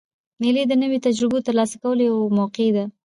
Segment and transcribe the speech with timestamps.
[0.41, 2.85] مېلې د نوو تجربو د ترلاسه کولو یوه موقع يي.